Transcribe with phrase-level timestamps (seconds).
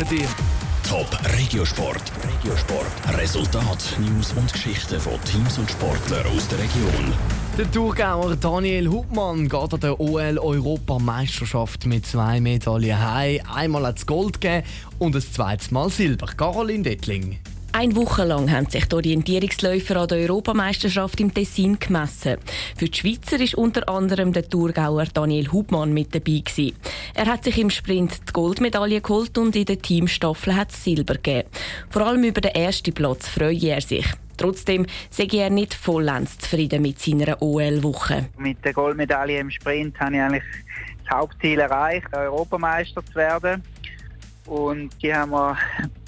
[0.00, 0.28] Woche dir.
[0.88, 1.06] Top
[1.36, 2.02] Regiosport.
[2.24, 3.18] Regiosport.
[3.18, 7.12] Resultat, News und Geschichten von Teams und Sportlern aus der Region.
[7.58, 13.40] Der Thurgauer Daniel Hubmann geht an der OL-Europameisterschaft mit zwei Medaillen heim.
[13.52, 14.66] Einmal hat es Gold gegeben
[14.98, 16.28] und ein zweites Mal Silber.
[16.28, 17.38] Caroline Dettling.
[17.72, 22.36] Eine Woche lang haben sich die Orientierungsläufer an der Europameisterschaft im Tessin gemessen.
[22.76, 26.74] Für die Schweizer ist unter anderem der Thurgauer Daniel Hubmann mit dabei gewesen.
[27.14, 31.14] Er hat sich im Sprint die Goldmedaille geholt und in der Teamstaffel hat es Silber
[31.14, 31.48] gegeben.
[31.90, 34.06] Vor allem über den ersten Platz freue er sich.
[34.36, 38.30] Trotzdem sei er nicht vollends zufrieden mit seiner OL-Woche.
[38.38, 40.44] Mit der Goldmedaille im Sprint habe ich eigentlich
[41.04, 43.62] das Hauptziel erreicht, Europameister zu werden.
[44.46, 45.56] Und die haben wir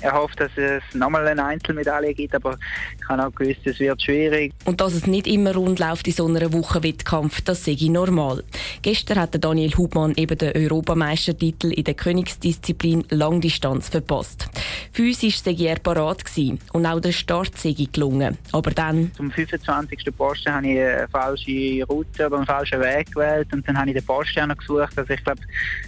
[0.00, 2.56] erhofft, dass es nochmal eine Einzelmedaille gibt, aber
[2.98, 4.52] ich habe auch gewusst, es wird schwierig.
[4.64, 7.88] Und dass es nicht immer rund läuft in so einer Woche Wettkampf, das sehe ich
[7.88, 8.42] normal.
[8.82, 14.48] Gestern hat Daniel Hubmann eben den Europameistertitel in der Königsdisziplin Langdistanz verpasst.
[14.92, 18.36] Physisch sei er parat gewesen und auch der Start sei gelungen.
[18.52, 19.10] Aber dann...
[19.16, 20.14] Zum 25.
[20.16, 23.96] Posten habe ich eine falsche Route oder einen falschen Weg gewählt und dann habe ich
[23.96, 24.92] den Posten noch gesucht.
[24.96, 25.40] Also ich glaube,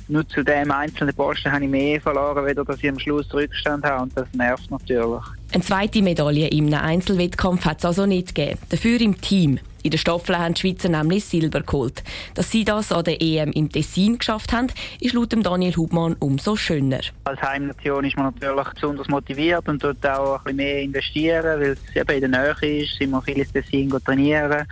[0.08, 3.84] nur zu dem einzelnen Posten habe ich mehr verloren, weder dass ich am Schluss Rückstand
[3.84, 5.22] habe und das nervt natürlich.
[5.52, 8.58] Eine zweite Medaille im Einzelwettkampf hat es also nicht gegeben.
[8.70, 9.58] Dafür im Team.
[9.82, 12.02] In der Staffel haben die Schweizer nämlich Silber geholt.
[12.34, 14.68] Dass sie das an der EM im Tessin geschafft haben,
[15.00, 17.00] ist laut Daniel Hubmann umso schöner.
[17.24, 21.70] Als Heimnation ist man natürlich besonders motiviert und dort auch ein bisschen mehr investieren, weil
[21.72, 24.66] es eben in der Nähe ist, sind wir viel ins Tessin trainieren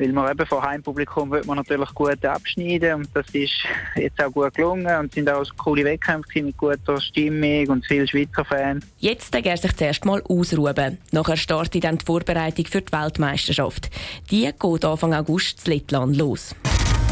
[0.00, 3.52] weil man eben vor Heimpublikum wird man natürlich gut abschneiden und das ist
[3.94, 8.44] jetzt auch gut gelungen und sind auch coole Wettkämpfe mit guter Stimmung und vielen Schweizer
[8.44, 8.86] Fans.
[8.98, 10.98] Jetzt darf er sich zuerst mal ausruhen.
[11.12, 13.90] Nachher startet dann die Vorbereitung für die Weltmeisterschaft.
[14.30, 16.54] Die geht Anfang August in Lettland los.